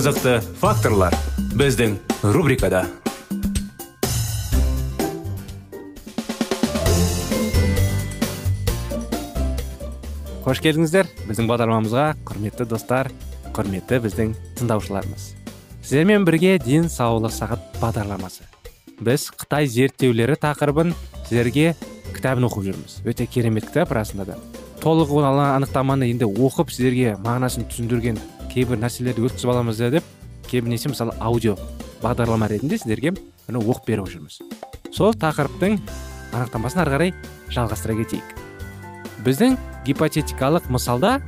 [0.00, 1.12] Қызықты факторлар
[1.60, 1.98] біздің
[2.32, 2.86] рубрикада.
[10.40, 11.10] Қош келдіңіздер.
[11.28, 13.12] Біздің бағдарламамызға құрметті достар
[13.52, 15.28] құрметті біздің тыңдаушыларымыз.
[15.84, 18.48] Сіздермен бірге денсаулық сағат бағдарламасы.
[19.04, 21.74] Біз қытай зерттеулері тақырыбын сіздерге
[22.16, 23.02] кітабын оқып жүрміз.
[23.04, 24.40] Өте керемет кітап расында да.
[24.80, 28.16] Толық анықтаманы енді оқып сіздерге мағынасын түсіндірген
[28.50, 30.06] кейбір нәрселерді өткізіп аламыз деп
[30.50, 31.56] көбінесе мысалы аудио
[32.02, 34.40] бағдарлама ретінде сіздерге міне оқып беріп жүрміз.
[34.92, 35.78] Сол тақырыптың
[36.34, 37.12] анықтамасын ары қарай
[37.54, 38.36] жалғастыра кетейік.
[39.26, 41.18] Біздің гипотетикалық мысалда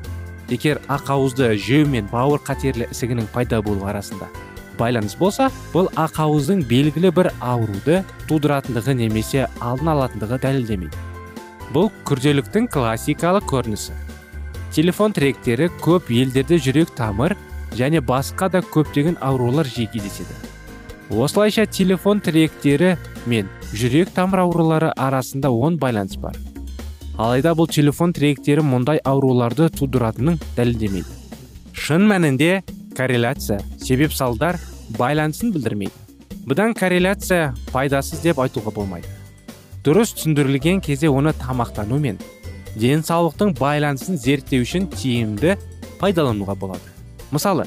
[0.50, 4.30] егер ақауызды жеу мен бауыр қатерлі ісігінің пайда болуы арасында
[4.78, 11.08] байланыс болса бұл ақауыздың белгілі бір ауруды тудыратындығы немесе алдын алатындығы дәлелдемейді.
[11.72, 13.94] Бұл күрделіктің классикалық көрінісі.
[14.72, 17.36] Телефон тіректері көп елдерде жүрек тамыр
[17.76, 20.52] және басқа да көптеген аурулар жиі кездеседі
[21.20, 26.36] осылайша телефон тіректері мен жүрек тамыр аурулары арасында оң байланыс бар.
[27.18, 31.18] Алайда бұл телефон тіректері мұндай ауруларды тудыратынын дәлелдемейді.
[31.72, 32.62] Шын мәнінде
[32.96, 34.58] корреляция себеп салдар
[34.96, 35.92] байланысын білдірмейді.
[36.48, 39.08] Бұдан корреляция пайдасыз деп айтуға болмайды.
[39.84, 42.18] Дұрыс түсіндірілген кезде оны тамақтану мен
[42.78, 45.56] денсаулықтың байланысын зерттеу үшін тиімді
[46.00, 46.88] пайдалануға болады.
[47.32, 47.66] Мысалы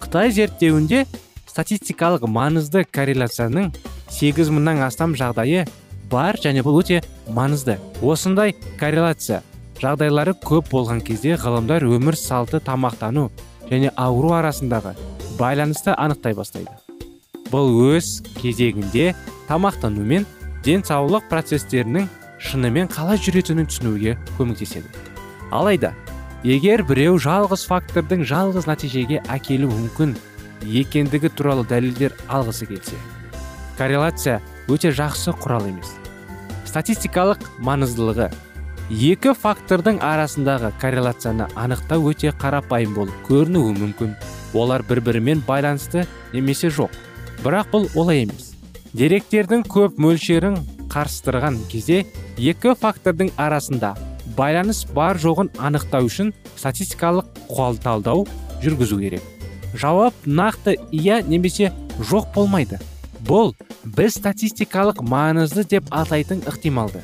[0.00, 1.04] қытай зерттеуінде
[1.50, 3.70] статистикалық маңызды корреляцияның
[4.10, 5.66] сегіз мыңнан астам жағдайы
[6.10, 7.78] бар және бұл өте маңызды.
[8.02, 9.42] Осындай корреляция
[9.80, 13.28] жағдайлары көп болған кезде ғылымдар өмір салты тамақтану
[13.70, 14.96] және ауру арасындағы
[15.38, 16.72] байланысты анықтай бастайды.
[17.50, 19.14] Бұл өз кезегінде
[19.48, 20.26] тамақтану мен
[20.64, 22.08] денсаулық процестерінің
[22.40, 24.88] шынымен қалай жүретінін түсінуге көмектеседі.
[25.52, 25.92] Алайда
[26.44, 30.16] егер біреу жалғыз фактордың жалғыз нәтижеге әкелуі мүмкін
[30.82, 32.96] екендігі туралы дәлелдер алғысы келсе
[33.80, 35.94] корреляция өте жақсы құрал емес.
[36.68, 38.26] Статистикалық маңыздылығы
[38.90, 44.12] екі фактордың арасындағы корреляцияны анықтау өте қарапайым болып көрінуі мүмкін.
[44.52, 46.92] Олар бір бірімен байланысты немесе жоқ.
[47.40, 48.50] Бірақ бұл олай емес.
[48.92, 50.58] Деректердің көп мөлшерін
[50.90, 52.04] қарыстырған кезде
[52.36, 53.94] екі фактордың арасында
[54.36, 57.28] байланыс бар жоғын анықтау үшін статистикалық
[57.82, 58.26] талдау
[58.62, 59.22] жүргізу керек.
[59.74, 61.72] Жауап нақты иә немесе
[62.10, 62.80] жоқ болмайды.
[63.26, 67.02] Бұл біз статистикалық маңызды деп атайтын ықтималды.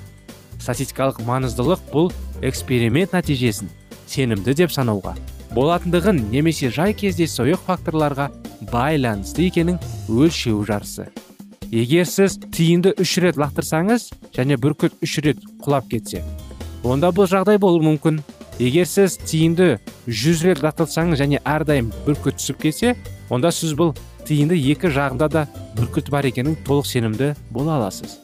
[0.58, 3.70] Статистикалық маңыздылық бұл эксперимент нәтижесін
[4.06, 5.14] сенімді деп санауға
[5.56, 8.30] болатындығын немесе жай кездейсоқ факторларға
[8.72, 11.06] байланысты екенін өлшеу жарысы.
[11.72, 16.22] Егер сіз тиынды үш рет лақтырсаңыз және бүркіт үш рет құлап кетсе
[16.86, 18.20] онда бұл жағдай болуы мүмкін.
[18.62, 19.76] Егер сіз тиынды
[20.06, 22.94] жүз рет лақтырсаңыз және әрдайым бүркіт түсіп кетсе
[23.30, 23.92] онда сіз бұл
[24.26, 28.18] тиынды екі жағында да бүркіт бар екенін толық сенімді бола аласыз.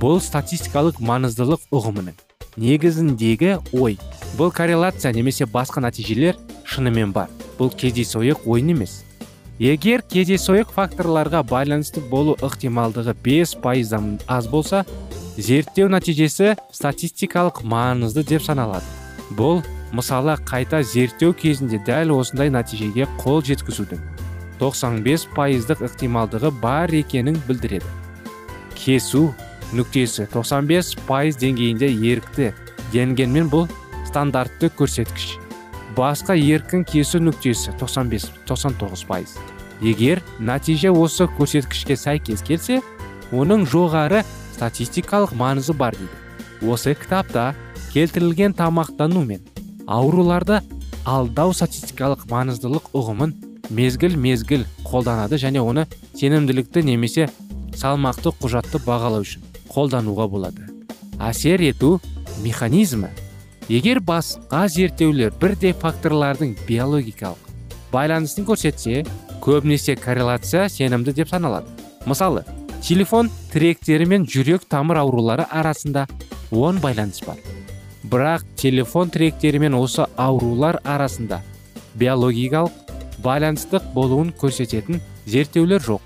[0.00, 2.16] Бұл статистикалық маңыздылық ұғымының
[2.56, 3.98] негізіндегі ой.
[4.36, 7.28] Бұл корреляция немесе басқа нәтижелер шынымен бар.
[7.58, 9.02] Бұл кездейсоқ ойын емес.
[9.62, 14.82] Егер кездейсоқ факторларға байланысты болу ықтималдығы 5 пайыздан аз болса
[15.36, 18.84] зерттеу нәтижесі статистикалық маңызды деп саналады.
[19.38, 19.62] Бұл
[19.96, 24.02] мысалы қайта зерттеу кезінде дәл осындай нәтижеге қол жеткізудің
[24.60, 27.88] 95 пайыздық ықтималдығы бар екенін білдіреді.
[28.76, 29.30] Кесу
[29.72, 32.52] нүктесі 95 пайыз деңгейінде ерікті
[32.92, 33.68] денгенмен бұл
[34.04, 35.45] стандартты көрсеткіш.
[35.96, 39.36] Басқа еркін кесу нүктесі 95-99 пайыз.
[39.80, 42.80] Егер нәтиже осы көрсеткішке сәйкес келсе
[43.32, 44.22] оның жоғары
[44.56, 46.70] статистикалық маңызы бар дейді.
[46.72, 47.54] Осы кітапта
[47.92, 49.42] келтірілген тамақтану мен
[49.86, 50.60] ауруларды
[51.04, 53.34] алдау статистикалық маңыздылық ұғымын
[53.70, 57.28] мезгіл мезгіл қолданады және оны сенімділікті немесе
[57.76, 60.66] салмақты құжатты бағалау үшін қолдануға болады.
[61.20, 62.00] Әсер ету
[62.44, 63.12] механизмі
[63.68, 67.46] егер басқа зерттеулер бірдей факторлардың биологикалық
[67.90, 69.02] байланысын көрсетсе
[69.42, 71.66] көбінесе корреляция сенімді деп саналады.
[72.06, 72.44] Мысалы
[72.82, 76.06] телефон тіректері мен жүрек тамыр аурулары арасында
[76.52, 77.40] оң байланыс бар.
[78.06, 81.40] Бірақ телефон тіректері мен осы аурулар арасында
[81.98, 82.70] биологикалық
[83.24, 86.02] байланыстық болуын көрсететін зерттеулер жоқ.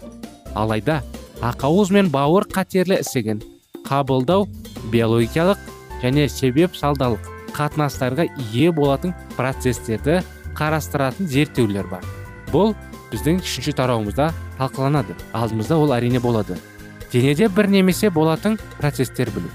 [0.55, 1.03] Алайда
[1.45, 3.43] ақауыз мен бауыр қатерлі ісігін
[3.85, 4.49] қабылдау
[4.93, 5.61] биологиялық
[6.01, 10.21] және себеп салдалық қатынастарға ие болатын процестерді
[10.59, 12.05] қарастыратын зерттеулер бар.
[12.51, 12.75] Бұл
[13.11, 15.17] біздің үшінші тарауымызда талқыланады.
[15.33, 16.59] Алдымызда ол әрине болады.
[17.13, 19.51] Денеде бір немесе болатын процесстер білу.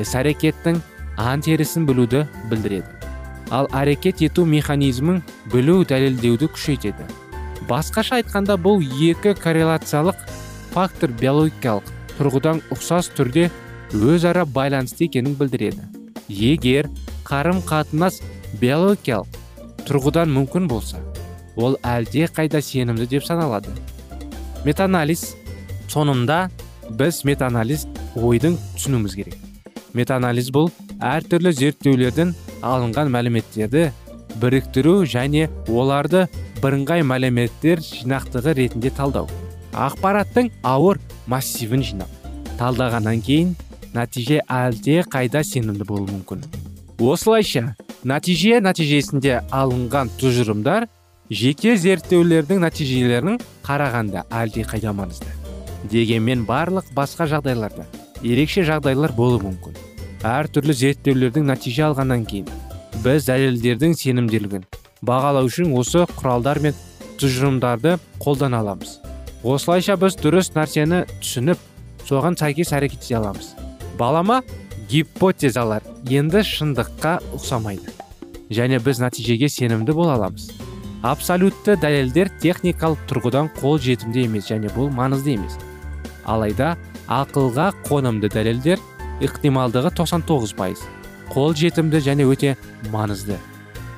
[0.00, 0.80] Іс әрекеттің
[1.16, 2.92] ан терісін білуді білдіреді.
[3.50, 5.22] Ал әрекет ету механизмін
[5.52, 7.06] білу дәлелдеуді күшейтеді.
[7.68, 10.18] Басқаша айтқанда бұл екі корреляциялық
[10.74, 13.48] фактор биологикалық тұрғыдан ұқсас түрде
[13.94, 15.86] өзара байланысты екенін білдіреді.
[16.28, 16.90] Егер
[17.26, 18.20] қарым қатынас
[18.60, 19.40] биологиялық
[19.86, 21.00] тұрғыдан мүмкін болса
[21.56, 23.72] ол әлде қайда сенімді деп саналады.
[24.64, 25.34] Метанализ
[25.90, 26.46] соңында
[26.98, 27.86] біз метанализ
[28.16, 29.38] ойдың түсінуіміз керек.
[29.96, 30.70] Метанализ бұл
[31.00, 32.34] әртүрлі зерттеулерден
[32.66, 33.88] алынған мәліметтерді
[34.42, 36.26] біріктіру және оларды
[36.60, 39.30] бірыңғай мәліметтер жинақтығы ретінде талдау.
[39.72, 42.12] Ақпараттың ауыр массивін жинап
[42.60, 43.56] талдағаннан кейін
[43.96, 46.44] нәтиже әлде қайда сенімді болуы мүмкін.
[47.04, 47.74] Осылайша
[48.08, 50.86] нәтиже нәтижесінде алынған тұжырымдар
[51.28, 55.28] жеке зерттеулердің нәтижелерін қарағанда әлде қайда маңызды.
[55.90, 57.84] Дегенмен барлық басқа жағдайларда
[58.22, 59.76] ерекше жағдайлар болуы мүмкін.
[60.24, 62.48] Әртүрлі зерттеулердің нәтиже алғаннан кейін
[63.04, 64.64] біз дәлелдердің сенімділігін
[65.04, 66.74] бағалау үшін осы құралдар мен
[67.20, 69.00] тұжырымдарды қолдана аламыз.
[69.44, 71.60] Осылайша біз дұрыс нәрсені түсініп
[72.08, 73.52] соған сәйкес әрекет ете аламыз.
[73.98, 74.40] Балама
[74.90, 77.90] гипотезалар енді шындыққа ұқсамайды.
[78.50, 80.50] Және біз нәтижеге сенімді бола аламыз.
[81.06, 85.58] Абсолютті дәлелдер техникалық тұрғыдан қол жетімді емес және бұл маңызды емес.
[86.24, 86.76] Алайда
[87.10, 88.80] ақылға қонымды дәлелдер
[89.22, 90.82] ықтималдығы 99 пайыз.
[91.34, 92.56] Қол жетімді және өте
[92.94, 93.38] маңызды.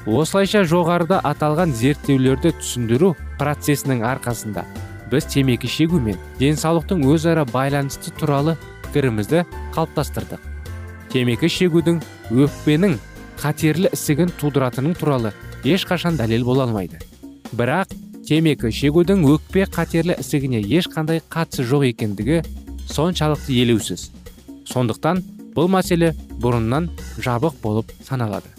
[0.09, 4.65] Осылайша жоғарыда аталған зерттеулерді түсіндіру процесінің арқасында
[5.13, 8.57] біз темекі шегу мен денсаулықтың өзара байланысты туралы
[8.89, 9.45] пікірімізді
[9.77, 10.48] қалыптастырдық.
[11.13, 12.01] Темекі шегудің
[12.33, 12.99] өкпенің
[13.41, 15.33] қатерлі ісігін тудыратының туралы
[15.65, 17.01] ешқашан дәлел бола алмайды.
[17.57, 17.95] Бірақ
[18.29, 22.43] темекі шегудің өкпе қатерлі ісігіне ешқандай қатысы жоқ екендігі
[22.93, 24.11] соншалықты елеусіз.
[24.69, 25.23] Сондықтан
[25.57, 26.13] бұл мәселе
[26.43, 26.91] бұрыннан
[27.25, 28.51] жабық болып саналады.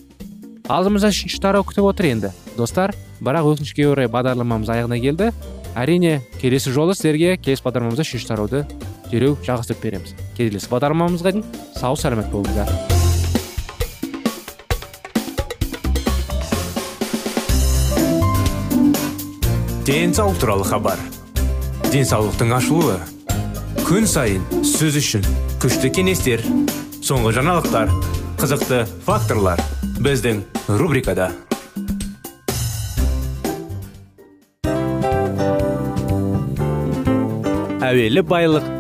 [0.69, 2.34] Алдымызда үшінші тарау күтіп отыр енді.
[2.57, 5.31] Достар бірақ өкінішке орай бағдарламамыз аяғына келді.
[5.78, 8.66] Әрине келесі жолы сіздерге келесі бағдарламамызда үшінші тарауды
[9.12, 10.16] дереу жалғастырып береміз.
[10.38, 11.46] Келесі бағдарламамызға дейін
[11.76, 12.70] сау сәлемет болыңыздар.
[19.90, 21.00] Денсаулық туралы хабар.
[21.90, 23.00] Денсаулықтың ашылуы.
[23.88, 25.24] Күн сайын сөз үшін
[25.58, 26.44] күшті кеңестер
[27.02, 27.90] соңғы жаңалықтар
[28.38, 29.58] қызықты факторлар
[29.98, 30.44] біздің
[30.78, 31.32] рубрикада.
[37.90, 38.79] Әуелі байлық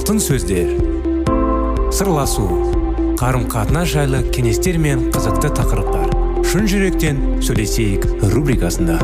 [0.00, 0.70] Алтын сөздер.
[1.92, 2.46] Сырласу
[3.20, 6.14] қарым қатынас жайлы кеңестер мен қызықты тақырыптар.
[6.48, 8.96] Шын жүректен сөйлесейік рубрикасында.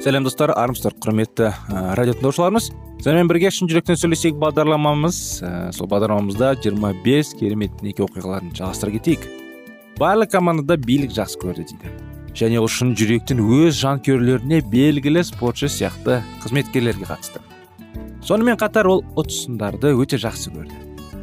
[0.00, 2.70] Сәлем достар армысыздар құрметті ә, радио тыңдаушыларымыз.
[3.02, 5.20] Сіздермен бірге шын жүректен сөйлесейік бағдарламамыз.
[5.44, 9.28] Ә, сол бағдарламамызда 25 керемет неке оқиғаларын жалғастыра кетейік.
[9.98, 11.92] Барлық командада билік жақсы көрді дейді.
[12.32, 17.42] Және ол шын жүректен өз жанкүйерлеріне белгілі спортшы сияқты қызметкерлерге қатысты.
[18.24, 20.78] Сонымен қатар ол ұтысындарды өте жақсы көрді.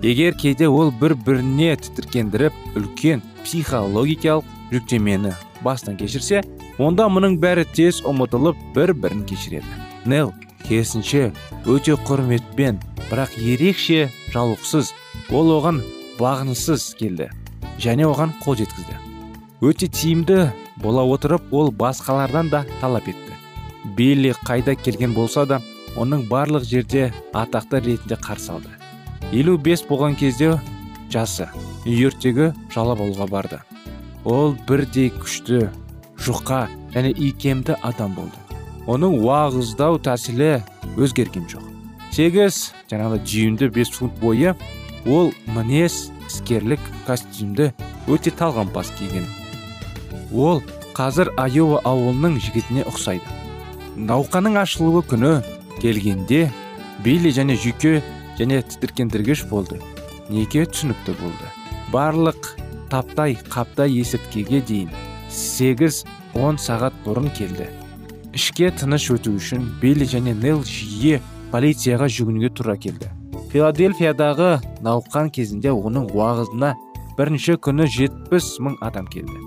[0.05, 5.33] Егер кейде ол бір біріне тітіркендіріп үлкен психологикалық жүктемені
[5.65, 6.43] бастан кешірсе
[6.77, 9.67] онда мұның бәрі тез ұмытылып бір бірін кешіреді.
[10.05, 10.31] Нел
[10.67, 11.31] керісінше
[11.65, 14.93] өте құрметпен бірақ ерекше жалықсыз
[15.33, 15.81] ол оған
[16.19, 17.31] бағынысыз келді.
[17.79, 18.97] Және оған қол жеткізді.
[19.61, 23.35] Өте тиімді бола отырып ол басқалардан да талап етті.
[23.95, 25.61] Билли қайда келген болса да
[25.95, 28.69] оның барлық жерде атақты ретінде қарсы алды.
[29.31, 30.59] Елу бес болған кезде
[31.11, 31.47] жасы
[31.85, 33.59] жалап алуға барды.
[34.23, 35.69] Ол бірдей күшті
[36.19, 38.35] жұқа және икемді адам болды.
[38.87, 40.63] Оның уағыздау тәсілі
[40.97, 41.63] өзгерген жоқ.
[42.11, 44.55] Сегіз жаңағы дюймді бес фунт бойы
[45.05, 47.71] ол мінез іскерлік костюмді
[48.07, 49.25] өте талғампаз киген.
[50.31, 50.61] Ол
[50.97, 53.25] қазір айова ауылының жігітіне ұқсайды.
[53.97, 55.33] Науқаның ашылуы күні
[55.81, 56.47] келгенде
[57.03, 57.99] билли және жүйке
[58.39, 59.81] және тітіркендіргіш болды.
[60.29, 61.51] Неке түсінікті болды.
[61.91, 62.53] Барлық
[62.93, 64.93] таптай қаптай есірткеге дейін
[65.33, 66.03] сегіз
[66.37, 67.69] он сағат бұрын келді.
[68.37, 71.19] Ішке тыныш өту үшін билли және нел жиі
[71.51, 73.09] полицияға жүгінуге тура келді.
[73.49, 74.49] Филадельфиядағы
[74.85, 76.75] науқан кезінде оның уағызына
[77.17, 79.39] бірінші күні жетпіс мың адам келді.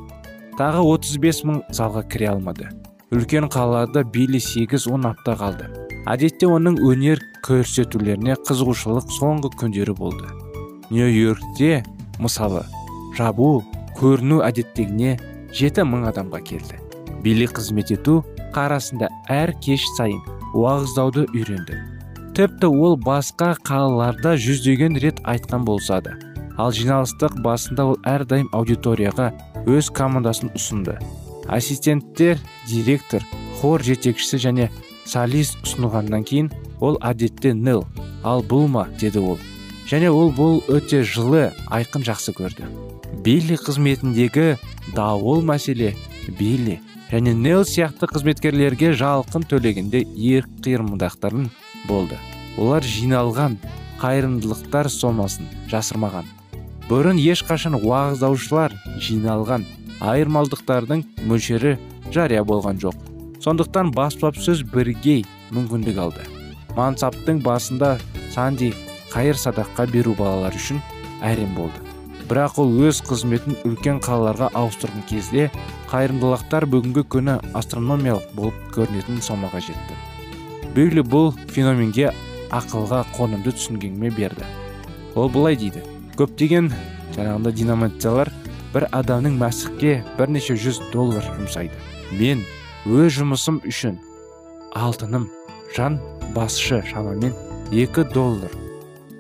[0.59, 2.69] Тағы 35 мың залға кіре алмады.
[3.13, 5.69] Үлкен қалада билли сегіз он апта қалды.
[6.11, 10.27] Әдетте оның өнер көрсетулеріне қызығушылық соңғы күндері болды.
[10.91, 11.85] Нью йоркте
[12.19, 12.65] мысалы
[13.17, 13.63] жабу
[14.01, 15.15] көріну әдеттегіне
[15.55, 16.81] жеті мың адамға келді.
[17.23, 18.23] Билік қызмет ету
[18.57, 20.21] қарасында әр кеш сайын
[20.53, 21.92] уағыздауды үйренді.
[22.33, 26.15] Тіпті ол басқа қалаларда жүздеген рет айтқан болса да
[26.57, 29.31] ал жиналыстық басында ол әрдайым аудиторияға
[29.69, 30.97] өз командасын ұсынды.
[31.53, 33.25] Ассистенттер директор
[33.61, 34.69] хор жетекшісі және
[35.05, 36.49] солист ұсынғаннан кейін
[36.81, 37.85] ол әдетте нел
[38.25, 38.87] ал бұл ма?
[39.01, 39.39] деді ол.
[39.91, 42.65] Және ол бұл өте жылы айқын жақсы көрді.
[43.25, 44.57] Билли қызметіндегі
[44.97, 45.93] дауыл мәселе
[46.39, 51.51] билли және нел сияқты қызметкерлерге жалқын төлегенде ер қиырмадақтарын
[51.89, 52.19] болды.
[52.59, 53.57] Олар жиналған
[54.03, 56.27] қайырымдылықтар сомасын жасырмаған.
[56.89, 59.65] Бұрын ешқашан уағыздаушылар жиналған
[60.03, 61.77] айырмалдықтардың мөлшері
[62.13, 62.97] жария болған жоқ.
[63.43, 63.93] Сондықтан
[64.39, 66.27] сөз біргей мүмкіндік алды.
[66.77, 67.99] Мансаптың басында
[68.35, 68.73] санди
[69.13, 70.81] қайыр садаққа беру балалар үшін
[71.23, 71.79] әрем болды.
[72.29, 75.51] Бірақ ол өз қызметін үлкен қалаларға ауыстырған кезде
[75.91, 80.12] қайырымдылықтар бүгінгі күні астрономиялық болып көрінетін сомаға жетті.
[80.77, 82.11] Бейли бұл феноменге
[82.55, 84.47] ақылға қонымды түсінгенме берді
[85.19, 85.83] ол былай дейді
[86.17, 86.71] көптеген
[87.17, 88.31] жаңағындай динамациялар
[88.73, 91.77] бір адамның мәсіхке бірнеше жүз доллар жұмсайды
[92.17, 92.41] мен
[92.89, 93.99] өз жұмысым үшін
[94.73, 95.29] алтыным
[95.77, 96.01] жан
[96.37, 97.37] басшы шамамен
[97.73, 98.57] екі доллар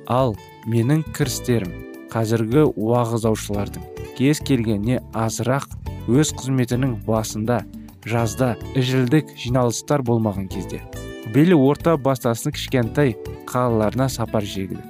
[0.08, 1.76] ал менің кірістерім
[2.12, 3.84] қазіргі уағыздаушылардың
[4.16, 5.68] кез келгеніне азырақ
[6.08, 7.62] өз қызметінің басында
[8.08, 10.80] жазда іжілдік жиналыстар болмаған кезде
[11.34, 13.16] белі орта бастасын кішкентай
[13.48, 14.80] қалаларына сапар шегді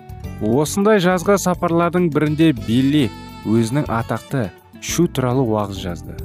[0.43, 3.05] осындай жазға сапарлардың бірінде билли
[3.47, 4.49] өзінің атақты
[4.83, 6.17] шу туралы уағыз жазды.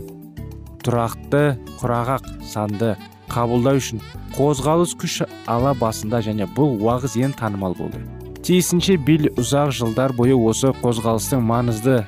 [0.82, 1.42] Тұрақты
[1.78, 2.96] құрағақ санды
[3.30, 4.02] қабылдау үшін
[4.34, 8.02] қозғалыс күш ала басында және бұл уағыз ең танымал болды.
[8.42, 12.00] Тиісінше билл ұзақ жылдар бойы осы қозғалыстың маңызды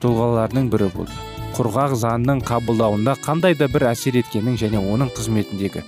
[0.00, 1.12] тұлғаларының бірі болды.
[1.58, 5.82] Құрғақ заңның қабылдауында қандай да бір әсер еткенін және оның қызметіндегі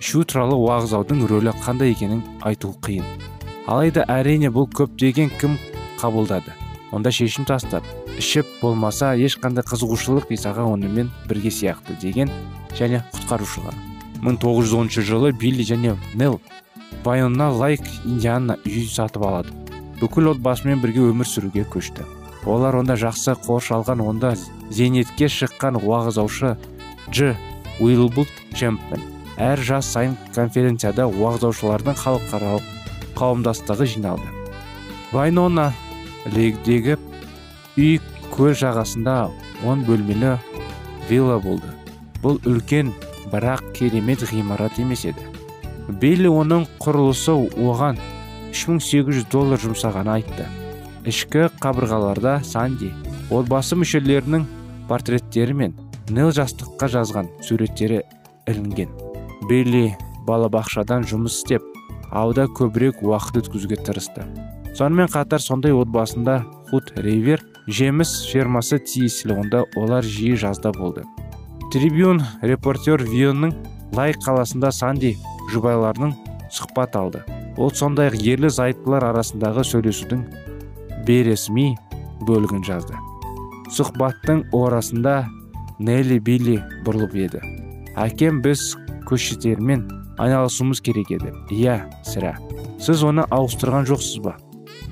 [0.00, 3.04] шу туралы уағыздаудың рөлі қандай екенін айту қиын.
[3.68, 5.58] Алайда әрине бұл көптеген кім
[6.00, 6.54] қабылдады.
[6.90, 7.84] Онда шешім тастап
[8.18, 12.32] ішіп болмаса ешқандай қызығушылық исаға онымен бірге сияқты деген
[12.74, 13.74] және құтқарушыға
[14.24, 16.40] 1910 жылы билли және нел
[17.04, 19.54] байонна лайк индиана үй сатып алады.
[20.00, 22.08] Бүкіл отбасымен бірге өмір сүруге көшті.
[22.48, 24.34] Олар онда жақсы қоршалған онда
[24.72, 26.56] зейнетке шыққан уағыздаушы
[27.12, 27.36] дж.
[27.80, 32.66] Уилбуд чемпмен әр жас сайын конференцияда уағыздаушылардың халықаралық
[33.16, 34.28] қауымдастығы жиналды.
[35.12, 35.70] Вайнона
[36.34, 36.98] легдегі
[37.80, 37.98] үй
[38.34, 39.30] көл жағасында
[39.66, 40.36] он бөлмелі
[41.08, 41.72] вилла болды.
[42.20, 42.92] Бұл үлкен
[43.32, 45.24] бірақ керемет ғимарат емес еді.
[45.88, 47.98] Билли оның құрылысы оған
[48.52, 50.46] 3800 доллар жұмсағанын айтты.
[51.08, 52.92] Ішкі қабырғаларда санди
[53.32, 54.46] отбасы мүшелерінің
[54.90, 55.78] портреттері мен
[56.10, 58.04] нел жастыққа жазған суреттері
[58.50, 59.09] ілінген.
[59.50, 59.96] Билли
[60.28, 61.64] балабақшадан жұмыс істеп
[62.10, 64.22] ауда көбірек уақыт өткізуге тырысты.
[64.78, 71.02] Сонымен қатар сондай отбасында худ ривер жеміс фермасы тиесілі онда олар жиі жазда болды.
[71.72, 73.54] Трибюн репортер вионның
[73.94, 75.16] лай қаласында санди
[75.52, 76.14] жұбайларының
[76.50, 77.24] сұхбат алды.
[77.58, 80.24] Ол сондай ақ ерлі зайыптылар арасындағы сөйлесудің
[81.06, 81.74] бейресми
[82.26, 82.94] бөлігін жазды.
[83.70, 85.24] Сұхбаттың орасында
[85.78, 87.42] нелли билли бұрылып еді.
[87.98, 88.72] Әкем біз
[89.08, 89.86] көшеттермен
[90.20, 91.32] айналысуымыз керек еді.
[91.50, 92.36] Иә сірә.
[92.80, 94.36] Сіз оны ауыстырған жоқсыз ба?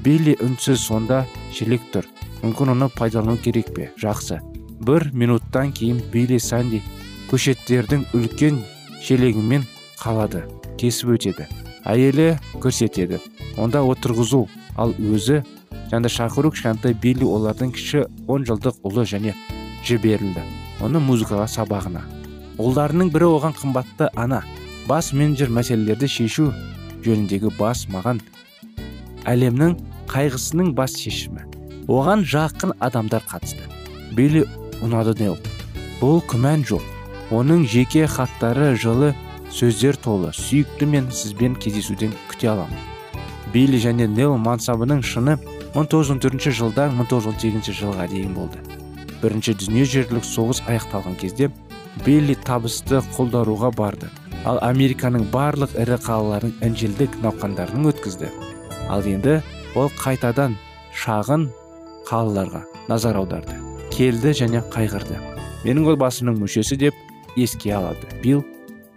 [0.05, 2.07] Билли үнсіз сонда шелек тұр.
[2.43, 3.91] Мүмкін оны пайдалану керек пе?
[4.01, 4.41] Жақсы.
[4.81, 6.83] Бір минуттан кейін билли санди
[7.31, 8.63] көшеттердің үлкен
[9.03, 9.67] шелегімен
[10.01, 10.45] қалады.
[10.79, 11.49] Кесіп өтеді.
[11.85, 13.19] Әйелі көрсетеді.
[13.59, 14.47] Онда отырғызу.
[14.79, 15.43] Ал өзі
[15.91, 19.35] жанды шақыру кішкентай билли олардың кіші он жылдық ұлы және
[19.89, 20.45] жіберілді.
[20.85, 22.05] Оны музыкаға сабағына.
[22.59, 24.43] Ұлдарының бірі оған қымбатты ана.
[24.89, 26.49] Бас менеджер мәселелерді шешу
[27.05, 28.19] жөніндегі бас маған
[29.29, 29.77] әлемнің
[30.11, 31.45] қайғысының бас шешімі.
[31.89, 33.63] Оған жақын адамдар қатысты.
[34.17, 34.43] Билли
[34.83, 35.39] ұнады нел
[36.01, 36.83] бұл күмән жоқ.
[37.35, 39.13] Оның жеке хаттары жылы
[39.53, 40.33] сөздер толы.
[40.35, 42.83] Сүйікті мен сізбен кездесуден күте аламын.
[43.53, 45.39] Билли және нел мансабының шыны
[45.75, 48.61] 1914 жылдан 1918 жылға дейін болды.
[49.23, 51.51] Бірінші дүниежүзілік соғыс аяқталған кезде
[52.05, 54.11] билли табысты қолдаруға барды.
[54.47, 58.31] Ал американың барлық ірі қалаларын інжілдік науқандарын өткізді.
[58.89, 59.41] Ал енді
[59.77, 60.57] ол қайтадан
[60.97, 61.49] шағын
[62.09, 63.59] қалаларға назар аударды
[63.99, 65.19] келді және қайғырды.
[65.65, 66.95] Менің отбасымның мүшесі деп
[67.37, 68.07] еске алады.
[68.23, 68.45] Билл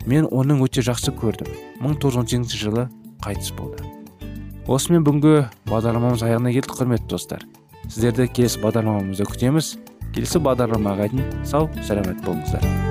[0.06, 1.50] мен оның өте жақсы көрдім.
[1.82, 2.86] 1918 жылы
[3.26, 3.82] қайтыс болды.
[4.70, 7.48] Осымен бүгінгі бағдарламамыз аяғына келді құрметті достар.
[7.90, 9.76] Сіздерді келесі бағдарламамызда күтеміз.
[10.14, 12.91] Келесі бағдарламаға дейін сау сәлемет болыңыздар.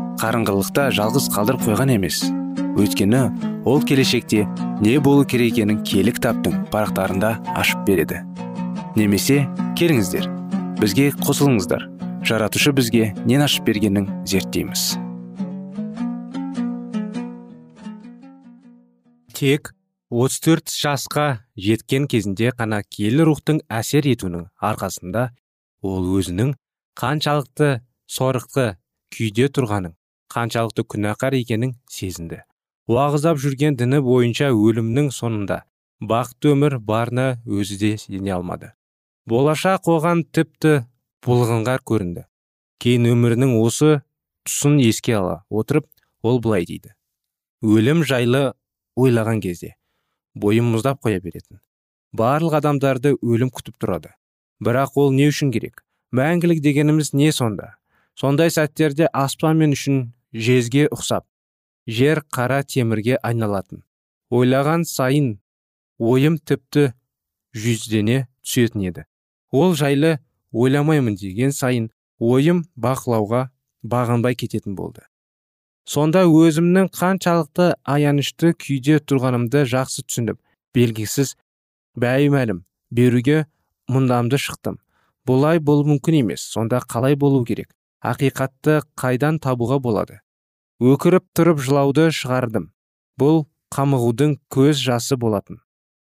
[0.21, 2.21] қарыңғылықта жалғыз қалдырып қойған емес.
[2.77, 3.21] Өйткені
[3.65, 4.43] ол келешекте
[4.81, 8.21] не болу керек екенін кітаптың парақтарында ашып береді.
[8.95, 9.47] Немесе
[9.79, 10.27] келіңіздер
[10.77, 11.87] бізге қосылыңыздар.
[12.21, 14.97] Жаратушы бізге нен ашып бергенін зерттейміз.
[19.33, 19.71] Тек
[20.11, 21.25] 34 жасқа
[21.57, 25.31] жеткен кезінде қана киелі рухтың әсер етуінің арқасында
[25.81, 26.53] ол өзінің
[26.99, 27.71] қаншалықты
[28.05, 28.67] сорықы
[29.15, 29.95] күйде тұрғанын
[30.31, 32.41] қаншалықты күнәқар екенін сезінді.
[32.91, 35.61] Уағыздап жүрген діні бойынша өлімнің соңында
[36.01, 38.71] бақытты өмір барына өзі де сене алмады.
[39.29, 40.85] Болашақ оған тіпті
[41.25, 42.25] бұлғынғар көрінді.
[42.81, 44.01] Кейін өмірінің осы
[44.47, 45.85] тұсын еске ала отырып
[46.23, 46.95] ол былай дейді.
[47.61, 48.53] Өлім жайлы
[48.97, 49.75] ойлаған кезде
[50.35, 51.59] бойым мұздап қоя беретін.
[52.15, 54.15] Барлық адамдарды өлім күтіп тұрады.
[54.63, 55.83] Бірақ ол не үшін керек?
[56.15, 57.75] Мәңгілік дегеніміз не сонда?
[58.15, 61.25] Сондай сәттерде аспан мен үшін жезге ұқсап
[61.87, 63.83] жер қара темірге айналатын.
[64.31, 65.39] Ойлаған сайын
[65.99, 66.91] ойым тіпті
[67.55, 69.05] жүздене түсетін еді.
[69.51, 70.19] Ол жайлы
[70.51, 71.89] ойламаймын деген сайын
[72.19, 73.49] ойым бақылауға
[73.83, 75.03] бағынбай кететін болды.
[75.83, 80.39] Сонда өзімнің қаншалықты аянышты күйде тұрғанымды жақсы түсініп
[80.77, 81.35] белгісіз
[81.99, 83.45] бәймәлім беруге
[83.91, 84.77] мұндамды шықтым.
[85.27, 87.73] Бұлай болу мүмкін емес сонда қалай болу керек?
[88.01, 90.19] Ақиқатты қайдан табуға болады?
[90.81, 92.71] Өкіріп тұрып жылауды шығардым.
[93.19, 95.61] Бұл қамығудың көз жасы болатын.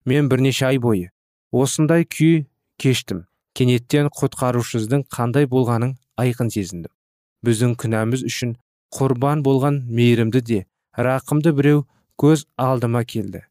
[0.04, 1.11] Мен бірнеше ай бойы
[1.54, 2.46] осындай күй
[2.83, 3.24] кештім.
[3.54, 6.90] Кенеттен құтқарушысыздың қандай болғанын айқын сезіндім.
[7.46, 8.57] Біздің күнәміз үшін
[8.98, 10.59] құрбан болған мейірімді де
[10.98, 11.85] рақымды біреу
[12.18, 13.44] көз алдыма келді.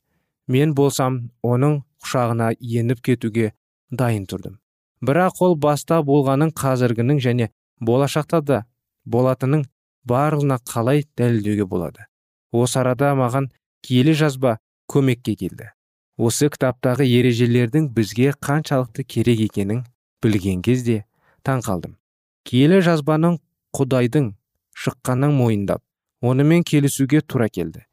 [0.47, 3.53] Мен болсам оның құшағына еніп кетуге
[3.91, 4.59] дайын тұрдым.
[5.03, 7.49] Бірақ ол баста болғанын қазіргінің және
[7.79, 8.63] болашақта да
[9.05, 9.65] болатынын
[10.07, 12.05] барлығына қалай дәлелдеуге болады.
[12.51, 13.49] Осы арада маған
[13.81, 14.57] киелі жазба
[14.91, 15.71] көмекке келді.
[16.17, 19.83] Осы кітаптағы ережелердің бізге қаншалықты керек екенін
[20.21, 21.05] білген кезде
[21.43, 21.97] таң қалдым.
[22.45, 23.39] Киелі жазбаның
[23.73, 24.33] құдайдың
[24.77, 25.81] шыққанын мойындап
[26.21, 27.85] онымен келісуге тура келді.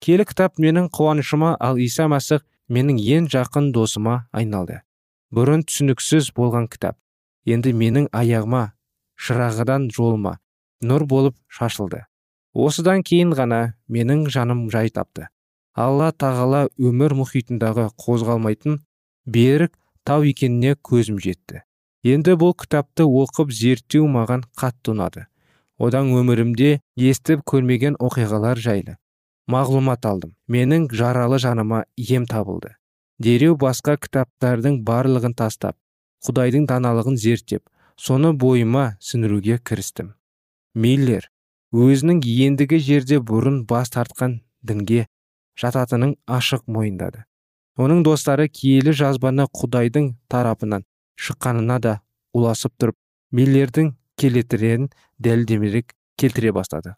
[0.00, 4.80] Келі кітап менің қуанышыма ал иса мәсіх менің ең жақын досыма айналды.
[5.34, 6.96] Бұрын түсініксіз болған кітап.
[7.44, 8.72] Енді менің аяғыма
[9.18, 10.38] шырағыдан жолыма.
[10.82, 12.04] Нұр болып шашылды.
[12.54, 15.28] Осыдан кейін ғана менің жаным жай тапты.
[15.74, 18.78] Алла тағала өмір мұхитындағы қозғалмайтын
[19.26, 19.74] берік
[20.06, 21.64] тау екеніне көзім жетті.
[22.06, 25.26] Енді бұл кітапты оқып зерттеу маған қатты ұнады.
[25.78, 28.96] Одан өмірімде естіп көрмеген оқиғалар жайлы
[29.48, 30.34] мағлұмат алдым.
[30.48, 32.74] Менің жаралы жаныма ем табылды.
[33.18, 35.76] Дереу басқа кітаптардың барлығын тастап
[36.26, 37.64] құдайдың даналығын зерттеп
[37.98, 40.12] соны бойыма сіңіруге кірістім.
[40.74, 41.26] Миллер
[41.74, 45.06] өзінің ендігі жерде бұрын бас тартқан дінге
[45.58, 47.24] жататынын ашық мойындады.
[47.78, 50.86] Оның достары киелі жазбаны құдайдың тарапынан
[51.18, 51.98] шыққанына да
[52.34, 52.96] уласып тұрып
[53.34, 56.94] миллердің келетірен дәлелдемелік келтіре бастады.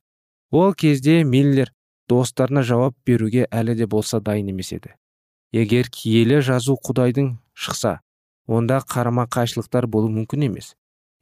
[0.51, 1.73] Ол кезде миллер
[2.09, 4.93] достарына жауап беруге әлі де болса дайын емес еді.
[5.53, 8.01] Егер киелі жазу құдайдың шықса
[8.47, 10.75] онда қарама қайшылықтар болу мүмкін емес.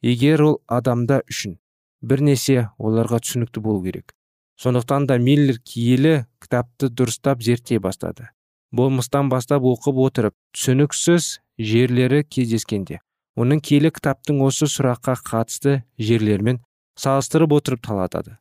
[0.05, 1.57] Егер ол адамда үшін
[2.01, 4.13] бірнесе оларға түсінікті болу керек.
[4.59, 8.29] Сондықтан да миллер киелі кітапты дұрыстап зерттей бастады.
[8.71, 12.99] Болмыстан бастап оқып отырып түсініксіз жерлері кездескенде
[13.39, 16.59] оның келі кітаптың осы сұраққа қатысты жерлермен
[16.99, 18.37] салыстырып отырып талатады.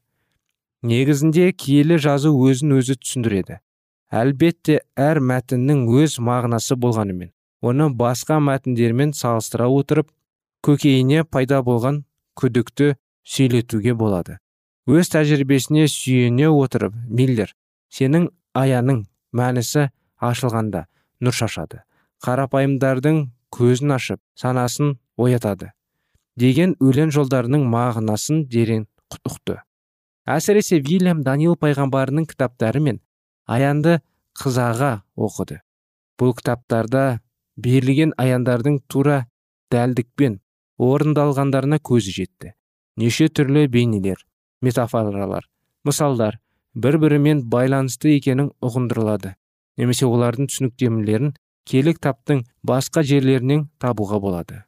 [0.83, 3.59] Негізінде киелі жазу өзін өзі түсіндіреді.
[4.11, 7.31] Әлбетте әр мәтіннің өз мағынасы болғанымен
[7.63, 10.11] оны басқа мәтіндермен салыстыра отырып
[10.67, 12.03] көкейіне пайда болған
[12.39, 12.95] күдікті
[13.29, 14.39] сөйлетуге болады.
[14.89, 17.55] Өз тәжірибесіне сүйене отырып миллер
[17.93, 19.05] сенің аяның
[19.37, 20.87] мәнісі ашылғанда
[21.21, 21.83] нұр шашады.
[22.25, 25.73] Қарапайымдардың көзін ашып санасын оятады
[26.39, 29.59] деген өлең жолдарының мағынасын дерең ұқты
[30.29, 33.01] әсіресе вильям даниил пайғамбарының кітаптары мен
[33.49, 33.99] аянды
[34.39, 35.63] қызаға оқыды.
[36.21, 37.21] Бұл кітаптарда
[37.57, 39.25] берілген аяндардың тура
[39.73, 40.39] дәлдікпен
[40.79, 42.55] орындалғандарына көзі жетті.
[42.99, 44.25] Неше түрлі бейнелер
[44.63, 45.47] метафоралар
[45.87, 46.39] мысалдар
[46.75, 49.35] бір бірімен байланысты екенін ұғындырылады.
[49.79, 51.35] Немесе олардың түсініктемелерін
[51.69, 54.65] келі кітаптың басқа жерлерінен табуға болады.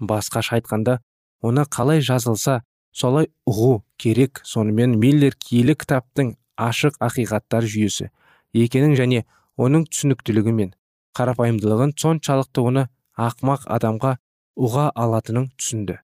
[0.00, 0.98] Басқаша айтқанда
[1.40, 2.60] оны қалай жазылса
[2.92, 4.42] солай ұғу керек.
[4.44, 8.10] Сонымен миллер киелі кітаптың ашық ақиқаттар жүйесі
[8.56, 9.24] екенін және
[9.56, 10.72] оның түсініктілігі мен
[11.16, 14.16] қарапайымдылығын соншалықты оны ақмақ адамға
[14.56, 16.00] ұға алатынын түсінді.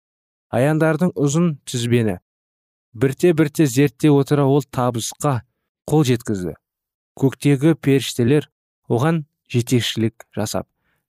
[0.53, 2.19] Аяндардың ұзын тізбені.
[2.93, 5.41] Бірте бірте зерттей отыра ол табысқа
[5.88, 6.55] қол жеткізді.
[7.17, 8.51] Көктегі періштелер
[8.88, 10.69] оған жетекшілік жасап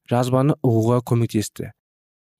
[0.09, 1.71] жазбаны ұғуға көмектесті.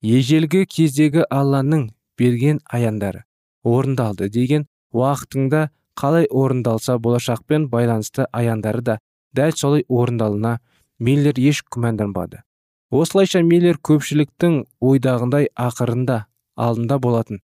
[0.03, 1.89] Ежелгі кездегі алланың
[2.19, 3.23] берген аяндары
[3.63, 8.97] орындалды деген уақытыңда қалай орындалса болашақпен байланысты аяндары да
[9.35, 10.57] дәл солай орындалына
[10.99, 12.43] миллер еш күмәнданбады
[12.93, 16.25] осылайша миллер көпшіліктің ойдағындай ақырында
[16.55, 17.39] алдында болатын.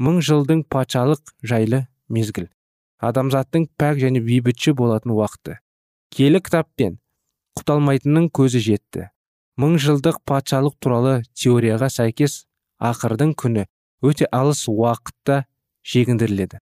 [0.00, 2.48] Мың жылдың патшалық жайлы мезгіл.
[3.04, 5.58] Адамзаттың пәк және бейбітші болатын уақыты.
[6.08, 6.96] Киелі кітаппен
[7.58, 9.10] құпталмайтынын көзі жетті.
[9.60, 12.40] Жылдық патшалық туралы теорияға сәйкес
[12.80, 13.68] ақырдың күні
[14.02, 15.44] өте алыс уақытта
[15.84, 16.58] шегіндіріледі.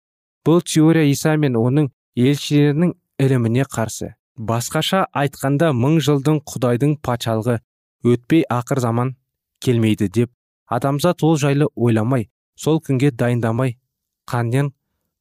[0.44, 4.14] Бұл теория иса мен оның елшілерінің іліміне қарсы.
[4.36, 7.60] Басқаша айтқанда мың жылдың құдайдың патшалығы
[8.04, 9.16] өтпей ақыр заман
[9.60, 10.30] келмейді деп
[10.66, 13.76] адамзат ол жайлы ойламай сол күнге дайындамай
[14.30, 14.72] қаннен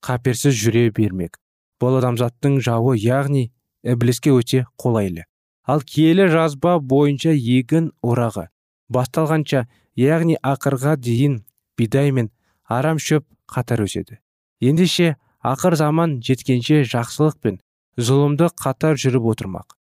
[0.05, 1.37] қаперсіз жүре бермек.
[1.79, 3.49] Бұл адамзаттың жауы яғни
[3.83, 5.25] ібліске өте қолайлы.
[5.65, 8.47] Ал киелі жазба бойынша егін орағы
[8.89, 9.65] басталғанша
[9.99, 11.43] яғни ақырға дейін
[11.77, 12.31] бидай мен
[12.65, 14.19] арам шөп қатар өседі.
[14.61, 17.59] Ендеше ақыр заман жеткенше жақсылық пен
[17.97, 19.75] зұлымды қатар жүріп отырмақ.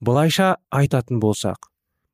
[0.00, 1.69] Былайша айтатын болсақ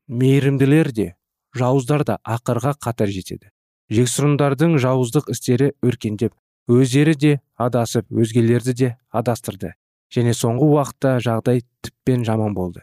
[0.09, 1.15] мейірімділер де
[1.57, 3.51] жауыздар да ақырға қатар жетеді.
[3.91, 6.35] Жексұрындардың жауыздық істері өркендеп
[6.69, 9.75] өздері де адасып өзгелерді де адастырды.
[10.13, 12.83] Және соңғы уақытта жағдай тіппен жаман болды.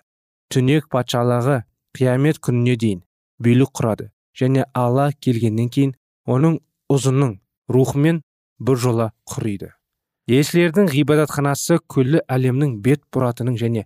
[0.51, 1.63] Түнек патшалығы
[1.95, 3.03] қиямет күніне дейін
[3.39, 4.09] билік құрады.
[4.35, 5.95] Және алла келгеннен кейін
[6.27, 6.59] оның
[6.91, 7.37] ұзының
[7.69, 8.21] рухымен
[8.59, 9.71] бір жола құриды.
[10.27, 13.83] Елшілердің ғибадатханасы күллі әлемнің бет бұратының және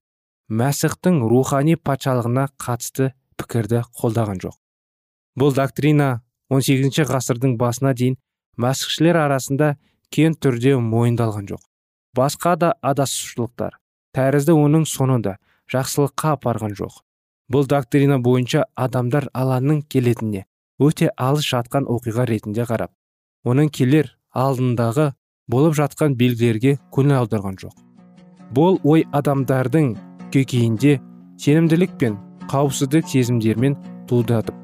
[0.47, 4.56] мәсіхтің рухани патшалығына қатысты пікірді қолдаған жоқ.
[5.38, 8.17] Бұл доктрина 18 ғасырдың басына дейін
[8.58, 9.76] мәсіхшілер арасында
[10.12, 11.62] кен түрде мойындалған жоқ.
[12.17, 13.78] Басқа да адасушылықтар
[14.17, 15.38] тәрізді оның соңында
[15.73, 17.04] жақсылыққа апарған жоқ.
[17.52, 20.45] Бұл доктрина бойынша адамдар алланың келетініне
[20.80, 22.91] өте алыс жатқан оқиға ретінде қарап
[23.47, 25.12] оның келер алдындағы
[25.47, 27.76] болып жатқан белгілерге көңіл аударған жоқ.
[28.56, 29.93] Бұл ой адамдардың
[30.34, 30.97] көкейінде
[31.39, 32.17] сенімділік пен
[32.51, 33.75] қауіпсіздік сезімдермен
[34.07, 34.55] туындатып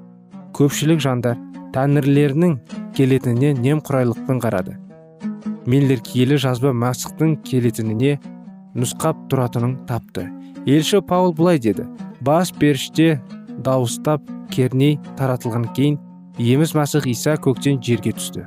[0.56, 1.40] көпшілік жандар
[1.74, 2.56] тәңірлерінің
[2.96, 4.78] келетініне немқұрайлықпен қарады.
[5.66, 8.20] Миллер жазба мәсіхтің келетініне
[8.78, 10.28] нұсқап тұратынын тапты.
[10.66, 11.88] Елші паул былай деді
[12.22, 13.22] бас періште
[13.66, 16.00] дауыстап керней таратылған кейін
[16.38, 18.46] еміз мәсіх иса көктен жерге түсті.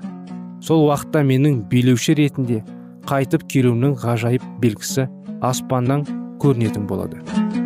[0.61, 2.62] Сол уақытта менің билеуші ретінде
[3.07, 5.09] қайтып келуімнің ғажайып белгісі
[5.44, 6.07] аспаннан
[6.42, 7.65] көрінетін болады